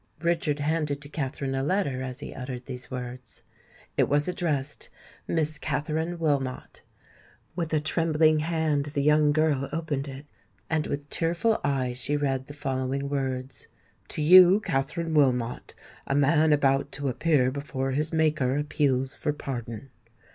[0.23, 3.43] Richard handed to Katherine a letter, as he uttered these words.
[3.97, 4.89] It was addressed,
[5.27, 6.81] "Miss Katherine Wilmot."
[7.55, 10.25] With a trembling hand the young girl opened it;
[10.71, 13.67] and with tearful eyes she read the following words:—
[14.07, 15.75] "To you, Katherine Wilmot,
[16.07, 19.91] a man about to appear before his Maker appeals for pardon.